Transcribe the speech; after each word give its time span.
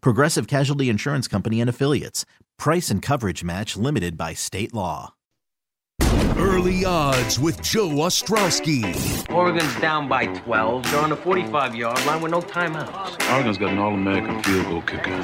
Progressive 0.00 0.46
Casualty 0.46 0.88
Insurance 0.88 1.28
Company 1.28 1.60
and 1.60 1.70
Affiliates. 1.70 2.24
Price 2.58 2.90
and 2.90 3.02
coverage 3.02 3.44
match 3.44 3.76
limited 3.76 4.16
by 4.16 4.34
state 4.34 4.74
law. 4.74 5.14
Early 6.38 6.84
odds 6.84 7.40
with 7.40 7.62
Joe 7.62 7.88
Ostrowski. 7.88 9.30
Oregon's 9.32 9.74
down 9.80 10.06
by 10.06 10.26
12. 10.26 10.82
They're 10.84 11.00
on 11.00 11.10
the 11.10 11.16
45 11.16 11.74
yard 11.74 12.04
line 12.04 12.20
with 12.20 12.30
no 12.30 12.40
timeouts. 12.42 13.32
Oregon's 13.32 13.56
got 13.56 13.72
an 13.72 13.78
All 13.78 13.94
American 13.94 14.42
field 14.42 14.66
goal 14.66 14.82
kicker. 14.82 15.16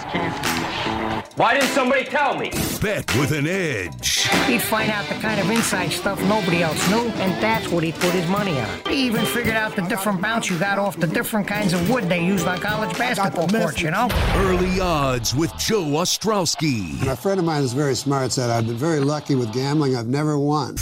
Why 1.37 1.55
didn't 1.55 1.69
somebody 1.69 2.05
tell 2.05 2.39
me? 2.39 2.51
Bet 2.83 3.17
with 3.17 3.31
an 3.31 3.47
edge. 3.47 4.29
He'd 4.47 4.61
find 4.61 4.91
out 4.91 5.07
the 5.09 5.15
kind 5.15 5.41
of 5.41 5.49
inside 5.49 5.91
stuff 5.93 6.21
nobody 6.23 6.65
else 6.65 6.91
knew, 6.91 7.07
and 7.23 7.41
that's 7.41 7.69
what 7.69 7.85
he 7.85 7.93
put 7.93 8.11
his 8.11 8.29
money 8.29 8.59
on. 8.59 8.69
He 8.89 9.07
even 9.07 9.25
figured 9.25 9.55
out 9.55 9.77
the 9.77 9.83
different 9.83 10.21
bounce 10.21 10.51
you 10.51 10.59
got 10.59 10.81
off 10.81 10.97
the 10.97 11.07
different 11.07 11.47
kinds 11.47 11.75
of 11.75 11.89
wood 11.89 12.09
they 12.09 12.25
used 12.25 12.45
on 12.49 12.59
college 12.59 12.99
basketball 12.99 13.47
courts, 13.47 13.81
you 13.81 13.93
know? 13.93 14.09
Early 14.35 14.81
odds 14.81 15.33
with 15.33 15.57
Joe 15.59 15.85
Ostrowski. 15.85 17.01
And 17.03 17.11
a 17.11 17.17
friend 17.17 17.39
of 17.39 17.47
mine 17.47 17.63
is 17.63 17.73
very 17.73 17.95
smart 17.95 18.33
said, 18.33 18.51
I've 18.51 18.67
been 18.67 18.75
very 18.75 18.99
lucky 18.99 19.37
with 19.37 19.53
gambling. 19.53 19.95
I've 19.95 20.09
never 20.09 20.37
won. 20.37 20.77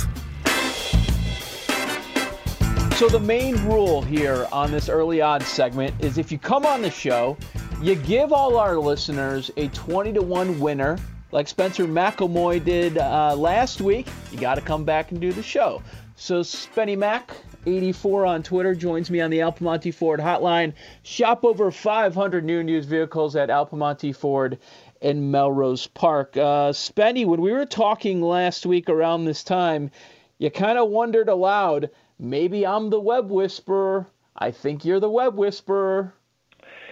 So 2.96 3.08
the 3.10 3.20
main 3.22 3.62
rule 3.66 4.00
here 4.00 4.46
on 4.52 4.70
this 4.70 4.88
early 4.88 5.20
odds 5.20 5.48
segment 5.48 5.94
is 6.02 6.16
if 6.16 6.32
you 6.32 6.38
come 6.38 6.64
on 6.64 6.80
the 6.80 6.90
show, 6.90 7.36
you 7.82 7.94
give 7.94 8.32
all 8.32 8.56
our 8.56 8.78
listeners 8.78 9.50
a 9.58 9.68
20 9.68 10.14
to 10.14 10.22
1 10.22 10.58
winner 10.58 10.98
like 11.32 11.48
Spencer 11.48 11.86
McElmoy 11.86 12.64
did 12.64 12.98
uh, 12.98 13.34
last 13.36 13.80
week. 13.80 14.08
You 14.32 14.38
got 14.38 14.56
to 14.56 14.60
come 14.60 14.84
back 14.84 15.10
and 15.10 15.20
do 15.20 15.32
the 15.32 15.42
show. 15.42 15.82
So 16.16 16.40
Spenny 16.40 16.98
Mac 16.98 17.30
84 17.66 18.26
on 18.26 18.42
Twitter 18.42 18.74
joins 18.74 19.10
me 19.10 19.20
on 19.20 19.30
the 19.30 19.40
Al 19.40 19.52
Piemonte 19.52 19.94
Ford 19.94 20.20
hotline. 20.20 20.72
Shop 21.02 21.44
over 21.44 21.70
500 21.70 22.44
new 22.44 22.60
and 22.60 22.68
used 22.68 22.88
vehicles 22.88 23.36
at 23.36 23.50
Al 23.50 23.66
Piemonte 23.66 24.14
Ford 24.14 24.58
in 25.00 25.30
Melrose 25.30 25.86
Park. 25.86 26.36
Uh, 26.36 26.72
Spenny, 26.72 27.24
when 27.26 27.40
we 27.40 27.52
were 27.52 27.66
talking 27.66 28.20
last 28.20 28.66
week 28.66 28.88
around 28.88 29.24
this 29.24 29.44
time, 29.44 29.90
you 30.38 30.50
kind 30.50 30.78
of 30.78 30.90
wondered 30.90 31.28
aloud 31.28 31.90
maybe 32.18 32.66
I'm 32.66 32.90
the 32.90 33.00
web 33.00 33.30
whisperer. 33.30 34.06
I 34.36 34.50
think 34.50 34.84
you're 34.84 35.00
the 35.00 35.10
web 35.10 35.36
whisperer. 35.36 36.14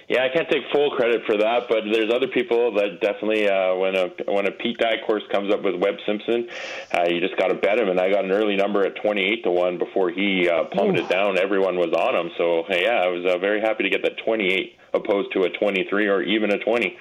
Yeah, 0.08 0.24
I 0.24 0.30
can't 0.34 0.48
take 0.48 0.62
full 0.72 0.90
credit 0.92 1.20
for 1.26 1.36
that, 1.36 1.64
but 1.68 1.84
there's 1.92 2.10
other 2.10 2.28
people 2.28 2.72
that 2.76 3.02
definitely, 3.02 3.46
uh, 3.46 3.74
when 3.74 3.94
a 3.94 4.08
when 4.32 4.46
a 4.46 4.50
Pete 4.50 4.78
Dye 4.78 4.96
course 5.06 5.22
comes 5.30 5.52
up 5.52 5.62
with 5.62 5.74
Webb 5.74 5.96
Simpson, 6.06 6.48
uh, 6.96 7.04
you 7.10 7.20
just 7.20 7.36
got 7.36 7.48
to 7.48 7.54
bet 7.54 7.78
him. 7.78 7.90
And 7.90 8.00
I 8.00 8.10
got 8.10 8.24
an 8.24 8.32
early 8.32 8.56
number 8.56 8.86
at 8.86 8.96
28 8.96 9.44
to 9.44 9.50
one 9.50 9.76
before 9.76 10.08
he 10.08 10.48
uh, 10.48 10.64
plummeted 10.72 11.04
Ooh. 11.04 11.08
down. 11.08 11.38
Everyone 11.38 11.76
was 11.76 11.92
on 11.92 12.14
him, 12.14 12.32
so 12.38 12.64
yeah, 12.70 13.02
I 13.04 13.08
was 13.08 13.26
uh, 13.26 13.36
very 13.36 13.60
happy 13.60 13.84
to 13.84 13.90
get 13.90 14.02
that 14.02 14.16
28 14.24 14.78
opposed 14.94 15.30
to 15.32 15.42
a 15.42 15.50
23 15.50 16.08
or 16.08 16.22
even 16.22 16.54
a 16.54 16.58
20. 16.58 16.96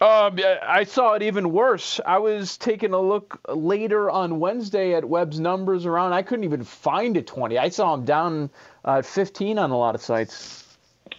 Um, 0.00 0.38
I 0.62 0.84
saw 0.84 1.12
it 1.12 1.22
even 1.22 1.52
worse. 1.52 2.00
I 2.04 2.18
was 2.18 2.56
taking 2.56 2.94
a 2.94 3.00
look 3.00 3.38
later 3.48 4.10
on 4.10 4.40
Wednesday 4.40 4.94
at 4.94 5.04
Webb's 5.04 5.38
numbers 5.38 5.84
around. 5.86 6.14
I 6.14 6.22
couldn't 6.22 6.44
even 6.44 6.64
find 6.64 7.16
a 7.16 7.22
20. 7.22 7.58
I 7.58 7.68
saw 7.68 7.94
him 7.94 8.04
down 8.04 8.50
uh, 8.84 8.98
at 8.98 9.06
15 9.06 9.58
on 9.58 9.70
a 9.70 9.76
lot 9.76 9.94
of 9.94 10.02
sites. 10.02 10.63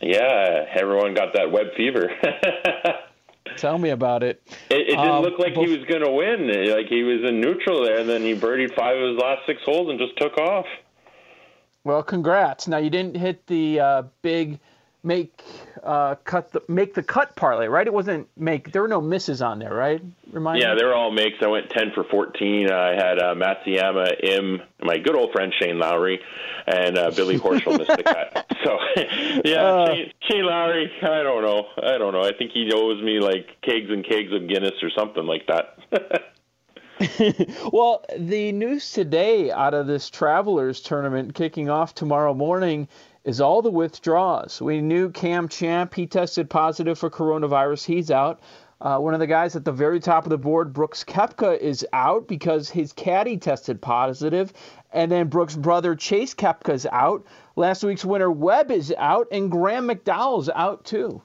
Yeah, 0.01 0.65
everyone 0.73 1.13
got 1.13 1.33
that 1.33 1.51
web 1.51 1.67
fever. 1.75 2.11
Tell 3.57 3.77
me 3.77 3.89
about 3.89 4.23
it. 4.23 4.41
It, 4.69 4.81
it 4.81 4.85
didn't 4.87 4.99
um, 4.99 5.23
look 5.23 5.39
like 5.39 5.53
bef- 5.53 5.65
he 5.65 5.77
was 5.77 5.85
going 5.87 6.03
to 6.03 6.11
win. 6.11 6.47
Like 6.75 6.87
he 6.87 7.03
was 7.03 7.21
in 7.27 7.39
neutral 7.39 7.85
there, 7.85 7.99
and 7.99 8.09
then 8.09 8.21
he 8.21 8.33
birdied 8.33 8.75
five 8.75 8.97
of 8.97 9.13
his 9.13 9.17
last 9.17 9.45
six 9.45 9.61
holes 9.63 9.89
and 9.89 9.99
just 9.99 10.17
took 10.17 10.37
off. 10.37 10.65
Well, 11.83 12.03
congrats. 12.03 12.67
Now 12.67 12.77
you 12.77 12.89
didn't 12.89 13.15
hit 13.15 13.45
the 13.47 13.79
uh, 13.79 14.03
big 14.21 14.59
make 15.05 15.41
uh, 15.83 16.15
cut 16.15 16.51
the 16.51 16.61
make 16.67 16.93
the 16.95 17.03
cut 17.03 17.35
parlay, 17.35 17.67
right? 17.67 17.85
It 17.85 17.93
wasn't 17.93 18.27
make. 18.35 18.71
There 18.71 18.81
were 18.81 18.87
no 18.87 19.01
misses 19.01 19.41
on 19.41 19.59
there, 19.59 19.73
right? 19.73 20.01
Remind 20.31 20.61
yeah, 20.61 20.73
me? 20.73 20.79
they 20.79 20.85
were 20.85 20.95
all 20.95 21.11
makes. 21.11 21.37
I 21.41 21.47
went 21.47 21.69
ten 21.69 21.91
for 21.93 22.03
fourteen. 22.05 22.71
I 22.71 22.95
had 22.95 23.19
uh, 23.19 23.35
Matsuyama, 23.35 24.23
Im, 24.23 24.61
my 24.81 24.97
good 24.97 25.15
old 25.15 25.31
friend 25.31 25.53
Shane 25.61 25.79
Lowry, 25.79 26.19
and 26.67 26.97
uh, 26.97 27.11
Billy 27.15 27.37
Horschel 27.37 27.77
missed 27.77 27.95
the 27.95 28.03
cut. 28.03 28.45
So 28.65 28.79
yeah, 29.45 29.63
uh, 29.63 29.93
Shane, 29.93 30.11
Shane 30.27 30.45
Lowry. 30.45 30.91
I 31.03 31.21
don't 31.21 31.43
know. 31.43 31.67
I 31.83 31.99
don't 31.99 32.13
know. 32.13 32.21
I 32.21 32.31
think 32.35 32.51
he 32.51 32.71
owes 32.73 32.99
me 33.03 33.19
like 33.19 33.61
kegs 33.61 33.91
and 33.91 34.03
kegs 34.03 34.33
of 34.33 34.47
Guinness 34.47 34.81
or 34.81 34.89
something 34.89 35.25
like 35.25 35.45
that. 35.45 36.33
well, 37.71 38.03
the 38.17 38.51
news 38.53 38.91
today 38.91 39.51
out 39.51 39.73
of 39.73 39.85
this 39.87 40.09
Travelers 40.09 40.81
tournament 40.81 41.35
kicking 41.35 41.69
off 41.69 41.93
tomorrow 41.93 42.33
morning 42.33 42.87
is 43.25 43.41
all 43.41 43.61
the 43.61 43.71
withdrawals. 43.71 44.61
We 44.61 44.81
knew 44.81 45.09
Cam 45.09 45.49
Champ, 45.49 45.93
he 45.93 46.05
tested 46.07 46.49
positive 46.49 46.97
for 46.97 47.09
coronavirus. 47.09 47.83
He's 47.85 48.11
out. 48.11 48.39
Uh, 48.79 48.99
one 48.99 49.13
of 49.13 49.19
the 49.19 49.27
guys 49.27 49.55
at 49.55 49.65
the 49.65 49.71
very 49.71 49.99
top 49.99 50.25
of 50.25 50.29
the 50.29 50.37
board, 50.37 50.71
Brooks 50.71 51.03
Koepka, 51.03 51.57
is 51.57 51.85
out 51.91 52.27
because 52.27 52.69
his 52.69 52.93
caddy 52.93 53.37
tested 53.37 53.81
positive. 53.81 54.53
And 54.93 55.11
then 55.11 55.27
Brooks' 55.27 55.55
brother, 55.55 55.95
Chase 55.95 56.35
Koepka, 56.35 56.73
is 56.73 56.87
out. 56.91 57.25
Last 57.55 57.83
week's 57.83 58.05
winner, 58.05 58.29
Webb, 58.29 58.71
is 58.71 58.93
out. 58.97 59.27
And 59.31 59.49
Graham 59.49 59.87
McDowell's 59.87 60.49
out, 60.53 60.85
too. 60.85 61.21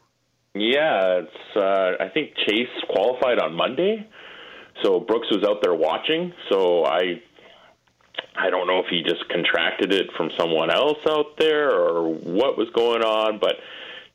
Yeah, 0.54 1.22
it's. 1.22 1.56
Uh, 1.56 2.02
I 2.02 2.08
think 2.08 2.30
Chase 2.46 2.68
qualified 2.88 3.38
on 3.38 3.54
Monday. 3.54 4.08
So 4.82 5.00
Brooks 5.00 5.28
was 5.30 5.44
out 5.46 5.60
there 5.62 5.74
watching. 5.74 6.32
So 6.50 6.84
I 6.84 7.20
I 8.40 8.50
don't 8.50 8.66
know 8.66 8.80
if 8.80 8.86
he 8.88 9.02
just 9.02 9.28
contracted 9.28 9.92
it 9.92 10.06
from 10.16 10.30
someone 10.38 10.70
else 10.70 10.98
out 11.08 11.36
there 11.38 11.70
or 11.70 12.08
what 12.08 12.56
was 12.56 12.68
going 12.74 13.02
on, 13.02 13.38
but 13.38 13.56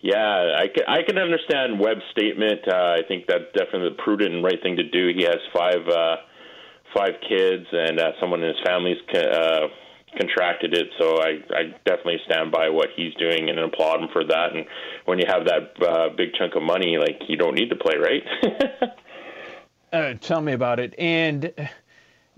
yeah, 0.02 0.56
I 0.58 0.68
can, 0.68 0.84
I 0.88 1.04
can 1.04 1.18
understand 1.18 1.80
Webb's 1.80 2.04
statement. 2.12 2.62
Uh, 2.68 2.98
I 2.98 3.02
think 3.08 3.28
that's 3.28 3.46
definitely 3.56 3.90
the 3.90 4.04
prudent 4.04 4.36
and 4.36 4.44
right 4.44 4.62
thing 4.62 4.76
to 4.78 4.84
do. 4.84 5.12
He 5.16 5.24
has 5.24 5.38
five 5.54 5.88
uh, 5.88 6.18
five 6.96 7.14
kids, 7.28 7.66
and 7.72 8.00
uh, 8.00 8.12
someone 8.20 8.42
in 8.42 8.50
his 8.50 8.64
family's 8.64 8.98
uh, 9.14 9.68
contracted 10.18 10.74
it. 10.74 10.88
So 11.00 11.18
I, 11.22 11.40
I 11.54 11.64
definitely 11.86 12.20
stand 12.26 12.52
by 12.52 12.70
what 12.70 12.90
he's 12.96 13.14
doing 13.16 13.50
and 13.50 13.60
applaud 13.60 14.02
him 14.02 14.10
for 14.14 14.24
that. 14.24 14.56
And 14.56 14.66
when 15.06 15.20
you 15.20 15.26
have 15.28 15.46
that 15.46 15.84
uh, 15.84 16.10
big 16.16 16.34
chunk 16.34 16.56
of 16.56 16.64
money, 16.64 16.98
like 16.98 17.22
you 17.28 17.38
don't 17.38 17.56
need 17.56 17.70
to 17.70 17.76
play, 17.76 17.96
right? 17.98 18.24
uh, 19.94 20.14
tell 20.22 20.42
me 20.42 20.54
about 20.54 20.80
it. 20.80 20.94
And 20.98 21.52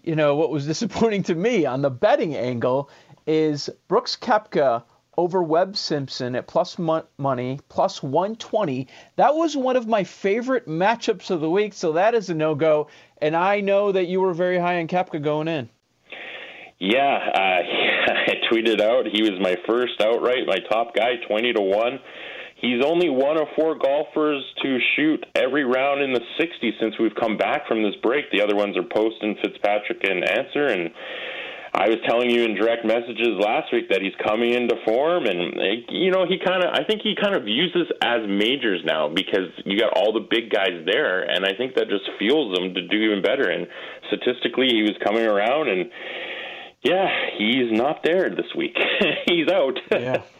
you 0.08 0.16
know, 0.16 0.36
what 0.36 0.50
was 0.50 0.66
disappointing 0.74 1.24
to 1.24 1.36
me 1.36 1.66
on 1.66 1.82
the 1.82 1.90
betting 1.90 2.36
angle 2.36 2.90
is 3.28 3.70
Brooks 3.88 4.16
Koepka 4.16 4.84
over 5.18 5.42
Webb 5.42 5.76
Simpson 5.76 6.36
at 6.36 6.48
plus 6.48 6.78
money, 6.78 7.60
plus 7.70 8.02
120. 8.02 8.88
That 9.16 9.36
was 9.36 9.58
one 9.58 9.76
of 9.76 9.88
my 9.88 10.04
favorite 10.04 10.68
matchups 10.68 11.32
of 11.32 11.42
the 11.42 11.50
week, 11.50 11.74
so 11.74 11.94
that 11.94 12.14
is 12.14 12.30
a 12.30 12.36
no 12.36 12.56
go. 12.56 12.88
And 13.20 13.36
I 13.36 13.62
know 13.62 13.92
that 13.92 14.06
you 14.06 14.22
were 14.22 14.34
very 14.34 14.60
high 14.60 14.80
on 14.80 14.88
Koepka 14.88 15.22
going 15.22 15.48
in. 15.48 15.70
Yeah, 16.80 17.18
uh, 17.34 17.40
I 18.32 18.36
tweeted 18.52 18.80
out 18.80 19.08
he 19.08 19.24
was 19.24 19.40
my 19.42 19.56
first 19.66 20.00
outright, 20.00 20.46
my 20.46 20.60
top 20.70 20.96
guy, 20.96 21.16
20 21.28 21.54
to 21.54 21.62
1. 21.62 22.00
He's 22.60 22.84
only 22.84 23.10
one 23.10 23.40
of 23.40 23.48
four 23.56 23.78
golfers 23.78 24.44
to 24.64 24.80
shoot 24.96 25.24
every 25.36 25.64
round 25.64 26.02
in 26.02 26.14
the 26.14 26.22
60s 26.40 26.80
since 26.80 26.96
we've 27.00 27.14
come 27.14 27.38
back 27.38 27.68
from 27.68 27.84
this 27.84 27.94
break. 28.02 28.32
The 28.32 28.42
other 28.42 28.56
ones 28.56 28.76
are 28.76 28.84
Poston, 28.84 29.36
Fitzpatrick, 29.44 30.04
and 30.04 30.28
Ancer. 30.28 30.66
And 30.66 30.90
I 31.78 31.90
was 31.90 31.98
telling 32.10 32.32
you 32.32 32.44
in 32.44 32.56
direct 32.56 32.84
messages 32.84 33.38
last 33.38 33.72
week 33.72 33.90
that 33.90 34.02
he's 34.02 34.16
coming 34.26 34.54
into 34.54 34.76
form, 34.84 35.26
and 35.26 35.86
you 35.90 36.10
know 36.10 36.26
he 36.26 36.40
kind 36.44 36.64
of 36.64 36.74
I 36.74 36.84
think 36.84 37.02
he 37.04 37.14
kind 37.14 37.36
of 37.36 37.44
views 37.44 37.72
this 37.74 37.86
as 38.02 38.26
majors 38.28 38.82
now 38.84 39.10
because 39.14 39.54
you 39.64 39.78
got 39.80 39.94
all 39.94 40.12
the 40.12 40.26
big 40.28 40.50
guys 40.50 40.82
there, 40.86 41.22
and 41.22 41.46
I 41.46 41.54
think 41.54 41.76
that 41.76 41.90
just 41.90 42.10
fuels 42.18 42.58
him 42.58 42.74
to 42.74 42.88
do 42.88 42.98
even 42.98 43.22
better. 43.22 43.50
And 43.50 43.68
statistically, 44.08 44.70
he 44.74 44.82
was 44.82 44.98
coming 45.06 45.28
around, 45.28 45.70
and 45.70 45.92
yeah, 46.82 47.08
he's 47.38 47.72
not 47.72 48.02
there 48.04 48.32
this 48.32 48.50
week. 48.58 48.76
he's 49.28 49.48
out. 49.48 49.78
yeah. 49.92 50.24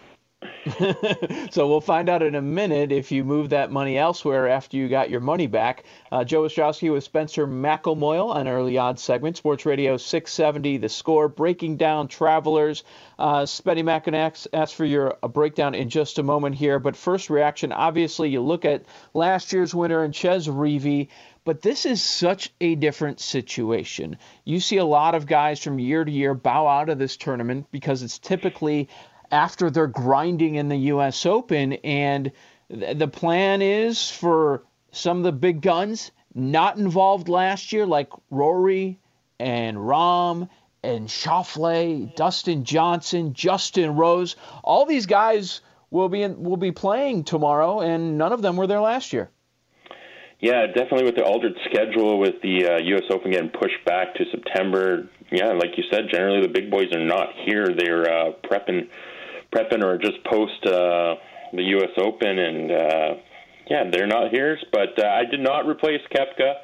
so 1.50 1.68
we'll 1.68 1.82
find 1.82 2.10
out 2.10 2.22
in 2.22 2.36
a 2.36 2.42
minute 2.42 2.92
if 2.92 3.12
you 3.12 3.24
move 3.24 3.50
that 3.50 3.72
money 3.72 3.98
elsewhere 3.98 4.48
after 4.48 4.78
you 4.78 4.88
got 4.88 5.10
your 5.10 5.20
money 5.20 5.48
back. 5.48 5.84
Uh, 6.12 6.24
Joe 6.24 6.44
Ostrowski 6.44 6.92
with 6.94 7.04
Spencer 7.04 7.48
McElmoyle 7.48 8.34
on 8.34 8.48
Early 8.48 8.78
Odds 8.78 9.02
segment, 9.02 9.38
Sports 9.38 9.66
Radio 9.66 9.98
670, 9.98 10.78
The 10.78 10.90
Score, 10.90 11.28
breaking 11.28 11.78
down 11.78 12.08
Travelers. 12.08 12.84
Uh, 13.18 13.44
Spenny 13.44 13.84
Mac 13.84 14.06
and 14.06 14.16
ask, 14.16 14.46
ask 14.54 14.76
for 14.76 14.86
your 14.86 15.18
a 15.24 15.28
breakdown 15.28 15.74
in 15.74 15.90
just 15.90 16.20
a 16.20 16.24
moment 16.24 16.56
here. 16.56 16.78
But 16.78 16.96
first 16.96 17.32
reaction, 17.32 17.72
obviously, 17.72 18.30
you 18.30 18.42
look 18.42 18.64
at 18.64 18.84
last 19.16 19.52
year's 19.54 19.74
winner 19.74 20.04
in 20.04 20.12
Chez 20.12 20.48
Reavie. 20.48 21.08
But 21.46 21.62
this 21.62 21.86
is 21.86 22.04
such 22.04 22.52
a 22.60 22.76
different 22.76 23.22
situation. 23.22 24.18
You 24.44 24.60
see 24.60 24.78
a 24.78 24.86
lot 24.86 25.16
of 25.16 25.26
guys 25.26 25.64
from 25.64 25.80
year 25.80 26.04
to 26.04 26.12
year 26.12 26.34
bow 26.34 26.68
out 26.68 26.90
of 26.90 27.00
this 27.00 27.16
tournament 27.16 27.68
because 27.72 28.04
it's 28.04 28.20
typically 28.20 28.90
after 29.32 29.70
they're 29.70 29.88
grinding 29.88 30.56
in 30.56 30.70
the 30.70 30.78
U.S. 30.78 31.26
Open. 31.26 31.74
And 31.74 32.32
th- 32.70 32.98
the 32.98 33.08
plan 33.08 33.62
is 33.62 34.10
for 34.10 34.64
some 34.92 35.18
of 35.18 35.24
the 35.24 35.32
big 35.32 35.62
guns 35.62 36.12
not 36.34 36.78
involved 36.78 37.30
last 37.30 37.74
year, 37.74 37.86
like 37.86 38.10
Rory 38.30 39.00
and 39.40 39.78
Rahm 39.78 40.50
and 40.84 41.08
Schauffele, 41.08 42.16
Dustin 42.16 42.64
Johnson, 42.64 43.34
Justin 43.34 43.96
Rose. 43.96 44.36
All 44.64 44.86
these 44.86 45.06
guys 45.06 45.62
will 45.90 46.10
be 46.10 46.22
in, 46.22 46.44
will 46.44 46.58
be 46.58 46.72
playing 46.72 47.24
tomorrow, 47.24 47.82
and 47.82 48.18
none 48.18 48.32
of 48.34 48.42
them 48.42 48.56
were 48.56 48.68
there 48.68 48.82
last 48.82 49.14
year. 49.14 49.30
Yeah, 50.40 50.68
definitely 50.68 51.06
with 51.06 51.16
the 51.16 51.24
altered 51.24 51.56
schedule, 51.66 52.20
with 52.20 52.36
the 52.44 52.68
uh, 52.68 52.78
U.S. 52.84 53.04
Open 53.10 53.32
getting 53.32 53.50
pushed 53.50 53.84
back 53.86 54.14
to 54.16 54.24
September. 54.30 55.10
Yeah, 55.32 55.54
like 55.54 55.72
you 55.78 55.84
said, 55.92 56.10
generally 56.12 56.42
the 56.42 56.54
big 56.54 56.70
boys 56.70 56.94
are 56.94 57.04
not 57.04 57.30
here. 57.46 57.66
They're 57.76 58.04
uh, 58.04 58.32
prepping 58.46 58.88
prepping 59.52 59.84
or 59.84 59.98
just 59.98 60.24
post 60.24 60.66
uh, 60.66 61.16
the 61.54 61.64
U.S. 61.64 61.92
Open, 61.98 62.38
and 62.38 62.72
uh, 62.72 63.16
yeah, 63.70 63.90
they're 63.92 64.08
not 64.08 64.32
here. 64.32 64.58
But 64.72 65.02
uh, 65.02 65.08
I 65.08 65.26
did 65.26 65.40
not 65.40 65.68
replace 65.68 66.02
Koepka 66.12 66.56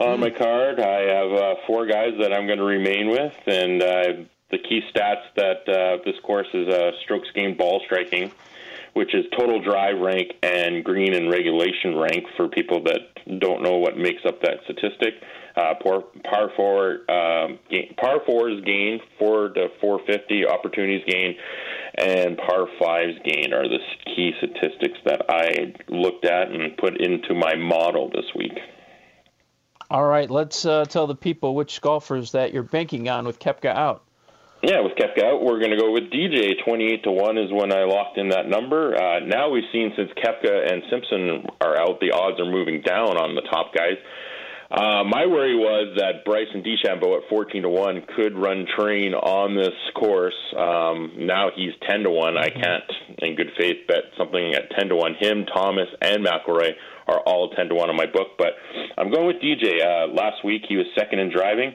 on 0.00 0.20
my 0.20 0.30
card. 0.30 0.80
I 0.80 1.00
have 1.02 1.32
uh, 1.32 1.54
four 1.66 1.86
guys 1.86 2.12
that 2.20 2.32
I'm 2.32 2.46
going 2.46 2.58
to 2.58 2.64
remain 2.64 3.10
with, 3.10 3.34
and 3.46 3.82
uh, 3.82 4.04
the 4.50 4.58
key 4.58 4.82
stats 4.94 5.24
that 5.36 5.68
uh, 5.68 6.02
this 6.04 6.18
course 6.22 6.48
is 6.54 6.68
uh, 6.68 6.92
strokes 7.02 7.28
gained 7.34 7.58
ball 7.58 7.82
striking, 7.84 8.30
which 8.94 9.14
is 9.14 9.26
total 9.36 9.60
drive 9.60 9.98
rank 9.98 10.32
and 10.42 10.84
green 10.84 11.14
and 11.14 11.30
regulation 11.30 11.96
rank 11.96 12.24
for 12.36 12.48
people 12.48 12.82
that 12.84 13.38
don't 13.40 13.62
know 13.62 13.76
what 13.76 13.96
makes 13.96 14.24
up 14.24 14.40
that 14.42 14.58
statistic. 14.64 15.14
Uh, 15.58 15.74
par, 15.82 16.04
par 16.22 16.50
four, 16.54 17.10
um, 17.10 17.58
gain, 17.68 17.92
par 17.96 18.20
fours 18.24 18.60
gain 18.64 19.00
four 19.18 19.48
to 19.48 19.66
450, 19.80 20.46
opportunities 20.46 21.02
gain, 21.08 21.34
and 21.96 22.38
par 22.38 22.68
fives 22.78 23.18
gain 23.24 23.52
are 23.52 23.66
the 23.66 23.78
key 24.04 24.30
statistics 24.38 24.98
that 25.04 25.22
I 25.28 25.74
looked 25.88 26.24
at 26.24 26.52
and 26.52 26.76
put 26.76 27.00
into 27.00 27.34
my 27.34 27.56
model 27.56 28.08
this 28.08 28.26
week. 28.36 28.56
All 29.90 30.04
right, 30.04 30.30
let's 30.30 30.64
uh, 30.64 30.84
tell 30.84 31.08
the 31.08 31.16
people 31.16 31.56
which 31.56 31.80
golfers 31.80 32.32
that 32.32 32.52
you're 32.52 32.62
banking 32.62 33.08
on 33.08 33.26
with 33.26 33.40
Koepka 33.40 33.74
out. 33.74 34.04
Yeah, 34.62 34.80
with 34.82 34.92
Koepka 34.94 35.24
out, 35.24 35.42
we're 35.42 35.58
going 35.58 35.70
to 35.70 35.78
go 35.78 35.90
with 35.90 36.04
DJ. 36.04 36.62
28 36.64 37.02
to 37.04 37.10
1 37.10 37.38
is 37.38 37.50
when 37.52 37.72
I 37.72 37.84
locked 37.84 38.18
in 38.18 38.28
that 38.28 38.48
number. 38.48 38.94
Uh, 38.94 39.20
now 39.20 39.48
we've 39.48 39.64
seen 39.72 39.92
since 39.96 40.10
Koepka 40.22 40.72
and 40.72 40.82
Simpson 40.90 41.46
are 41.60 41.80
out, 41.80 41.98
the 42.00 42.12
odds 42.12 42.38
are 42.38 42.50
moving 42.50 42.82
down 42.82 43.16
on 43.16 43.34
the 43.34 43.42
top 43.42 43.74
guys. 43.74 43.96
Uh, 44.70 45.02
my 45.04 45.24
worry 45.24 45.56
was 45.56 45.96
that 45.96 46.26
Bryson 46.26 46.62
DeChambeau 46.62 47.16
at 47.16 47.28
14 47.30 47.62
to 47.62 47.70
1 47.70 48.02
could 48.14 48.36
run 48.36 48.66
train 48.76 49.14
on 49.14 49.56
this 49.56 49.72
course. 49.96 50.36
Um, 50.54 51.12
now 51.24 51.48
he's 51.56 51.72
10 51.88 52.04
to 52.04 52.10
1. 52.10 52.36
I 52.36 52.50
can't, 52.50 52.84
in 53.18 53.34
good 53.34 53.50
faith, 53.58 53.88
bet 53.88 54.12
something 54.18 54.52
at 54.52 54.68
10 54.78 54.90
to 54.90 54.96
1. 54.96 55.14
Him, 55.20 55.46
Thomas, 55.46 55.88
and 56.02 56.22
McIlroy 56.22 56.72
are 57.06 57.20
all 57.20 57.48
10 57.48 57.70
to 57.70 57.74
1 57.74 57.88
on 57.88 57.96
my 57.96 58.04
book. 58.04 58.36
But 58.36 58.52
I'm 58.98 59.10
going 59.10 59.26
with 59.26 59.36
DJ. 59.36 59.80
Uh, 59.80 60.12
last 60.12 60.44
week 60.44 60.62
he 60.68 60.76
was 60.76 60.84
second 60.98 61.20
in 61.20 61.32
driving, 61.32 61.72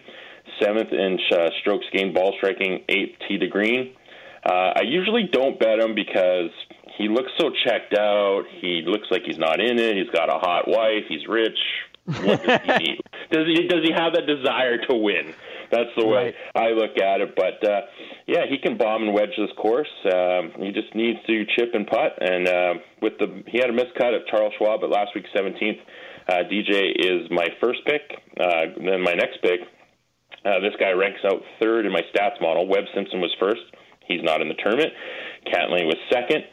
seventh 0.62 0.94
in 0.94 1.18
uh, 1.31 1.50
strokes 1.62 1.86
gained 1.92 2.13
ball 2.13 2.36
striking, 2.38 2.84
eighth 2.90 3.18
tee 3.28 3.40
to 3.40 3.48
green. 3.48 3.95
Uh, 4.45 4.78
I 4.78 4.81
usually 4.86 5.28
don't 5.31 5.60
bet 5.60 5.80
him 5.80 5.95
because 5.95 6.51
he 7.00 7.07
looks 7.07 7.31
so 7.40 7.50
checked 7.66 7.98
out. 7.98 8.44
He 8.62 8.84
looks 8.86 9.07
like 9.10 9.24
he's 9.25 9.40
not 9.40 9.60
in 9.60 9.80
it. 9.80 9.98
He's 9.98 10.13
got 10.13 10.30
a 10.30 10.38
hot 10.38 10.68
wife. 10.68 11.06
He's 11.10 11.25
rich 11.28 11.57
what 12.05 12.44
does 12.44 12.59
he 12.65 12.77
need? 12.77 13.01
Does 13.31 13.47
he 13.47 13.67
does 13.67 13.83
he 13.83 13.91
have 13.95 14.13
that 14.13 14.27
desire 14.27 14.77
to 14.89 14.95
win? 14.95 15.33
That's 15.71 15.89
the 15.97 16.05
way 16.05 16.35
right. 16.55 16.69
I 16.69 16.69
look 16.71 16.97
at 16.97 17.21
it. 17.21 17.35
But 17.35 17.67
uh, 17.67 17.81
yeah, 18.27 18.45
he 18.50 18.57
can 18.57 18.77
bomb 18.77 19.03
and 19.03 19.13
wedge 19.13 19.33
this 19.38 19.50
course. 19.57 19.89
Um, 20.05 20.51
he 20.59 20.71
just 20.71 20.94
needs 20.94 21.19
to 21.27 21.45
chip 21.57 21.73
and 21.73 21.88
putt. 21.88 22.17
And 22.21 22.47
uh, 22.47 22.73
with 23.01 23.13
the 23.19 23.44
he 23.47 23.57
had 23.57 23.69
a 23.69 23.73
miscut 23.73 24.13
at 24.13 24.27
Charles 24.27 24.53
Schwab 24.57 24.83
at 24.83 24.89
last 24.89 25.11
week's 25.15 25.29
17th. 25.35 25.79
Uh, 26.27 26.44
DJ 26.51 26.94
is 26.95 27.29
my 27.31 27.47
first 27.61 27.79
pick. 27.85 28.01
Uh, 28.39 28.75
then 28.77 29.01
my 29.01 29.13
next 29.13 29.41
pick. 29.41 29.61
Uh, 30.45 30.59
this 30.59 30.73
guy 30.79 30.91
ranks 30.91 31.21
out 31.25 31.41
third 31.61 31.85
in 31.85 31.91
my 31.91 32.01
stats 32.13 32.39
model. 32.41 32.67
Webb 32.67 32.85
Simpson 32.94 33.21
was 33.21 33.33
first. 33.39 33.63
He's 34.07 34.21
not 34.21 34.41
in 34.41 34.49
the 34.49 34.56
tournament. 34.56 34.91
Cantlay 35.47 35.85
was 35.85 35.95
second. 36.11 36.44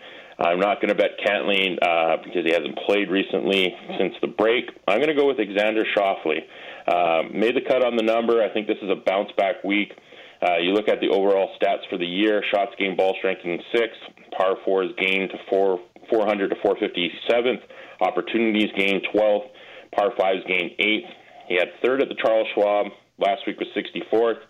I'm 0.41 0.59
not 0.59 0.81
going 0.81 0.89
to 0.89 0.95
bet 0.95 1.21
Cantlay 1.25 1.77
uh, 1.83 2.17
because 2.25 2.45
he 2.45 2.53
hasn't 2.53 2.79
played 2.87 3.11
recently 3.11 3.75
since 3.99 4.15
the 4.23 4.29
break. 4.29 4.65
I'm 4.89 4.99
going 4.99 5.15
to 5.15 5.15
go 5.15 5.27
with 5.27 5.39
Alexander 5.39 5.85
Schauffele. 5.97 6.41
Uh, 6.89 7.29
made 7.33 7.55
the 7.55 7.61
cut 7.61 7.85
on 7.85 7.97
the 7.97 8.03
number. 8.03 8.43
I 8.43 8.49
think 8.53 8.67
this 8.67 8.79
is 8.83 8.91
a 8.91 8.97
bounce 8.97 9.31
back 9.37 9.63
week. 9.63 9.93
Uh, 10.41 10.57
you 10.57 10.73
look 10.73 10.89
at 10.89 11.01
the 11.01 11.09
overall 11.09 11.51
stats 11.61 11.87
for 11.91 11.99
the 11.99 12.07
year: 12.07 12.43
shots 12.51 12.73
gained, 12.79 12.97
ball 12.97 13.15
strength 13.19 13.43
in 13.45 13.59
sixth, 13.75 14.01
par 14.37 14.57
fours 14.65 14.91
gained 14.99 15.31
to 15.31 15.37
four 15.51 15.81
400 16.11 16.49
to 16.51 16.57
457th, 16.57 17.61
opportunities 18.01 18.71
gained 18.77 19.07
12th, 19.15 19.47
par 19.95 20.13
fives 20.19 20.43
gained 20.49 20.73
eighth. 20.79 21.09
He 21.49 21.55
had 21.55 21.69
third 21.85 22.03
at 22.03 22.09
the 22.09 22.17
Charles 22.21 22.49
Schwab. 22.55 22.87
Last 23.19 23.43
week 23.47 23.61
was 23.61 23.69
64th. 23.77 24.41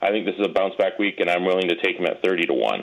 I 0.00 0.10
think 0.10 0.24
this 0.24 0.34
is 0.38 0.46
a 0.46 0.52
bounce 0.52 0.74
back 0.78 0.98
week, 0.98 1.16
and 1.18 1.28
I'm 1.28 1.44
willing 1.44 1.68
to 1.68 1.76
take 1.82 1.96
him 1.96 2.06
at 2.06 2.22
30 2.24 2.46
to 2.46 2.54
one. 2.54 2.80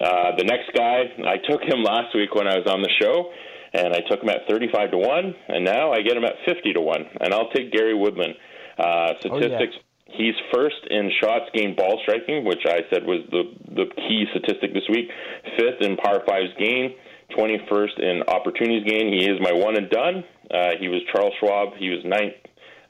Uh, 0.00 0.36
the 0.36 0.44
next 0.44 0.72
guy, 0.74 1.04
I 1.26 1.38
took 1.48 1.62
him 1.62 1.82
last 1.82 2.14
week 2.14 2.34
when 2.34 2.48
I 2.48 2.58
was 2.58 2.66
on 2.66 2.82
the 2.82 2.90
show, 3.00 3.30
and 3.72 3.94
I 3.94 4.00
took 4.08 4.22
him 4.22 4.28
at 4.28 4.48
35 4.48 4.90
to 4.92 4.98
1, 4.98 5.34
and 5.48 5.64
now 5.64 5.92
I 5.92 6.02
get 6.02 6.16
him 6.16 6.24
at 6.24 6.34
50 6.46 6.72
to 6.74 6.80
1. 6.80 7.04
And 7.20 7.34
I'll 7.34 7.50
take 7.50 7.72
Gary 7.72 7.94
Woodland. 7.94 8.34
Uh, 8.78 9.14
statistics. 9.20 9.74
Oh, 9.76 9.80
yeah. 9.80 10.16
He's 10.16 10.34
first 10.52 10.78
in 10.90 11.10
shots 11.20 11.50
gained 11.54 11.76
ball 11.76 11.98
striking, 12.02 12.44
which 12.44 12.62
I 12.66 12.86
said 12.90 13.02
was 13.04 13.26
the 13.30 13.50
the 13.74 13.86
key 13.96 14.26
statistic 14.30 14.72
this 14.72 14.86
week. 14.88 15.10
Fifth 15.58 15.80
in 15.80 15.96
par 15.96 16.22
fives 16.26 16.54
gain, 16.58 16.94
21st 17.36 17.98
in 17.98 18.22
opportunities 18.28 18.84
gain. 18.86 19.08
He 19.10 19.26
is 19.26 19.40
my 19.40 19.52
one 19.52 19.76
and 19.76 19.90
done. 19.90 20.22
Uh, 20.50 20.76
he 20.78 20.88
was 20.88 21.00
Charles 21.10 21.32
Schwab. 21.40 21.74
He 21.78 21.90
was 21.90 22.04
ninth. 22.04 22.36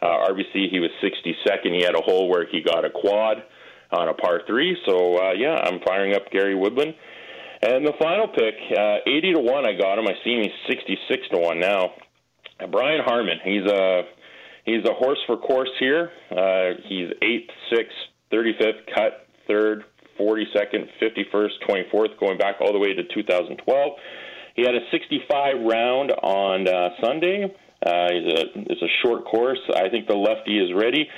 Uh, 0.02 0.28
RBC, 0.28 0.68
he 0.70 0.80
was 0.80 0.90
62nd. 1.00 1.78
He 1.78 1.82
had 1.82 1.94
a 1.94 2.02
hole 2.02 2.28
where 2.28 2.46
he 2.46 2.60
got 2.60 2.84
a 2.84 2.90
quad 2.90 3.42
on 3.94 4.08
a 4.08 4.14
par 4.14 4.42
three. 4.46 4.76
So 4.86 5.16
uh, 5.16 5.32
yeah, 5.32 5.54
I'm 5.54 5.80
firing 5.86 6.14
up 6.14 6.30
Gary 6.30 6.54
Woodland. 6.54 6.94
And 7.62 7.86
the 7.86 7.94
final 7.98 8.28
pick, 8.28 8.54
uh, 8.76 8.98
80 9.06 9.34
to 9.34 9.40
one, 9.40 9.66
I 9.66 9.72
got 9.72 9.98
him. 9.98 10.06
I 10.06 10.12
see 10.22 10.34
him. 10.34 10.42
He's 10.42 10.76
66 10.76 11.28
to 11.32 11.38
one 11.38 11.58
now. 11.60 11.94
Uh, 12.60 12.66
Brian 12.66 13.00
Harman. 13.04 13.38
He's 13.42 13.64
a 13.64 14.02
he's 14.64 14.84
a 14.84 14.92
horse 14.92 15.18
for 15.26 15.36
course 15.38 15.70
here. 15.78 16.10
Uh, 16.30 16.80
he's 16.86 17.08
eighth, 17.22 17.50
sixth, 17.70 17.96
35th, 18.32 18.94
cut 18.94 19.28
third, 19.46 19.84
42nd, 20.18 20.88
51st, 21.02 21.50
24th, 21.68 22.18
going 22.20 22.38
back 22.38 22.56
all 22.60 22.72
the 22.72 22.78
way 22.78 22.94
to 22.94 23.02
2012. 23.14 23.92
He 24.56 24.62
had 24.62 24.74
a 24.74 24.80
65 24.90 25.54
round 25.66 26.12
on 26.22 26.68
uh, 26.68 26.90
Sunday. 27.02 27.52
Uh, 27.84 28.08
he's 28.10 28.32
a, 28.32 28.72
it's 28.72 28.82
a 28.82 28.88
short 29.02 29.24
course. 29.24 29.60
I 29.74 29.88
think 29.88 30.08
the 30.08 30.16
lefty 30.16 30.58
is 30.58 30.72
ready. 30.74 31.08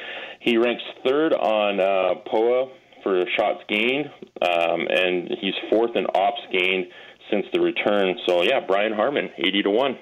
He 0.41 0.57
ranks 0.57 0.83
third 1.07 1.33
on 1.33 1.81
uh, 1.81 2.21
POA 2.29 2.71
for 3.03 3.25
shots 3.37 3.63
gained, 3.69 4.07
um, 4.43 4.87
and 4.91 5.31
he's 5.41 5.55
fourth 5.71 5.95
in 5.95 6.07
ops 6.15 6.41
gained 6.51 6.87
since 7.31 7.47
the 7.53 7.61
return. 7.61 8.17
So 8.27 8.43
yeah, 8.43 8.61
Brian 8.67 8.93
Harman, 8.93 9.31
eighty 9.39 9.63
to 9.63 9.71
one. 9.71 9.97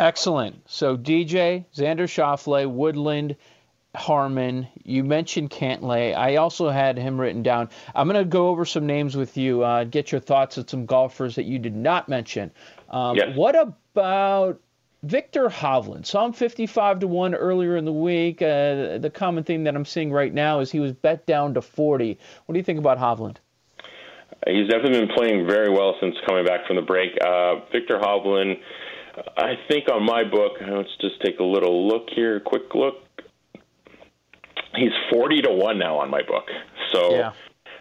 Excellent. 0.00 0.62
So 0.66 0.96
DJ, 0.96 1.64
Xander 1.74 2.06
Schauffele, 2.06 2.70
Woodland, 2.70 3.34
Harman. 3.96 4.68
You 4.84 5.02
mentioned 5.02 5.50
Cantlay. 5.50 6.16
I 6.16 6.36
also 6.36 6.68
had 6.68 6.96
him 6.96 7.20
written 7.20 7.42
down. 7.42 7.68
I'm 7.94 8.08
going 8.08 8.22
to 8.22 8.28
go 8.28 8.48
over 8.48 8.64
some 8.64 8.86
names 8.86 9.16
with 9.16 9.36
you. 9.36 9.64
Uh, 9.64 9.84
get 9.84 10.12
your 10.12 10.20
thoughts 10.20 10.56
on 10.56 10.68
some 10.68 10.86
golfers 10.86 11.34
that 11.34 11.44
you 11.44 11.58
did 11.58 11.74
not 11.74 12.08
mention. 12.08 12.52
Um, 12.90 13.16
yes. 13.16 13.36
What 13.36 13.56
about 13.56 14.60
Viktor 15.04 15.48
Hovland 15.48 16.06
saw 16.06 16.26
him 16.26 16.32
55 16.32 17.00
to 17.00 17.06
1 17.06 17.34
earlier 17.34 17.76
in 17.76 17.84
the 17.84 17.92
week. 17.92 18.42
Uh, 18.42 18.98
the 18.98 19.10
common 19.12 19.44
thing 19.44 19.64
that 19.64 19.76
I'm 19.76 19.84
seeing 19.84 20.10
right 20.10 20.34
now 20.34 20.58
is 20.58 20.72
he 20.72 20.80
was 20.80 20.92
bet 20.92 21.24
down 21.24 21.54
to 21.54 21.62
40. 21.62 22.18
What 22.46 22.52
do 22.52 22.58
you 22.58 22.64
think 22.64 22.80
about 22.80 22.98
Hovland? 22.98 23.36
He's 24.46 24.68
definitely 24.68 25.06
been 25.06 25.14
playing 25.14 25.46
very 25.46 25.70
well 25.70 25.94
since 26.00 26.16
coming 26.26 26.44
back 26.44 26.66
from 26.66 26.76
the 26.76 26.82
break. 26.82 27.12
Uh, 27.24 27.56
Viktor 27.72 27.98
Hovland, 27.98 28.58
I 29.36 29.54
think 29.68 29.88
on 29.90 30.04
my 30.04 30.24
book, 30.24 30.54
let's 30.60 30.96
just 31.00 31.20
take 31.22 31.38
a 31.38 31.44
little 31.44 31.86
look 31.86 32.08
here, 32.14 32.40
quick 32.40 32.74
look. 32.74 32.96
He's 34.74 34.92
40 35.12 35.42
to 35.42 35.50
1 35.50 35.78
now 35.78 35.98
on 35.98 36.10
my 36.10 36.22
book. 36.22 36.46
So 36.92 37.14
yeah. 37.14 37.32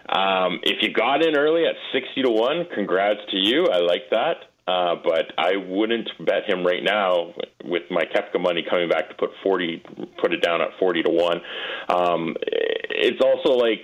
um, 0.10 0.60
if 0.64 0.82
you 0.82 0.94
got 0.94 1.24
in 1.24 1.36
early 1.36 1.66
at 1.66 1.76
60 1.94 2.24
to 2.24 2.30
1, 2.30 2.68
congrats 2.74 3.20
to 3.32 3.38
you. 3.38 3.68
I 3.68 3.80
like 3.80 4.10
that. 4.12 4.46
Uh, 4.68 4.96
but 5.02 5.32
I 5.38 5.56
wouldn't 5.56 6.10
bet 6.26 6.44
him 6.46 6.66
right 6.66 6.84
now 6.84 7.34
with 7.64 7.84
my 7.90 8.04
Koepka 8.04 8.42
money 8.42 8.66
coming 8.70 8.90
back 8.90 9.08
to 9.10 9.16
put 9.16 9.30
40, 9.42 9.82
put 10.22 10.34
it 10.34 10.42
down 10.42 10.62
at 10.62 10.70
40 10.78 11.04
to 11.04 11.10
1. 11.10 11.42
Um, 11.88 12.36
it's 12.42 13.22
also 13.24 13.58
like 13.58 13.80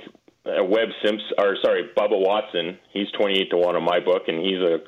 uh, 0.45 0.63
Webb 0.65 0.89
Simpson, 1.01 1.31
or 1.37 1.55
sorry, 1.63 1.89
Bubba 1.97 2.19
Watson. 2.19 2.77
He's 2.91 3.09
28 3.17 3.49
to 3.51 3.57
1 3.57 3.75
on 3.77 3.83
my 3.83 4.01
book, 4.01 4.23
and 4.27 4.45
he's 4.45 4.59
a 4.59 4.79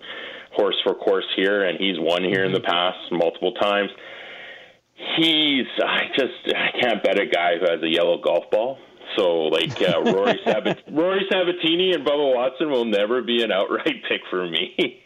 horse 0.54 0.75
for 0.84 0.96
course 0.96 1.28
here, 1.38 1.64
and 1.64 1.80
he's 1.80 1.96
won 1.98 2.24
here 2.24 2.44
in 2.44 2.52
the 2.52 2.60
past 2.60 2.98
multiple 3.12 3.54
times. 3.54 3.90
He's, 5.18 5.66
I 5.82 6.08
just, 6.14 6.56
I 6.56 6.78
can't 6.80 7.04
bet 7.04 7.20
a 7.20 7.25
guy 7.25 7.58
who 7.58 7.72
has 7.72 7.82
a 7.84 7.90
yellow 7.90 8.22
golf 8.22 8.46
ball. 8.52 8.80
So, 9.18 9.44
like 9.44 9.82
uh, 9.82 10.02
Rory, 10.02 10.40
Sabat- 10.46 10.84
Rory 10.92 11.25
Sabatini 11.32 11.94
and 11.94 12.06
Bubba 12.06 12.36
Watson 12.36 12.70
will 12.70 12.86
never 12.86 13.22
be 13.22 13.44
an 13.44 13.52
outright 13.52 14.04
pick 14.10 14.22
for 14.30 14.50
me. 14.50 15.05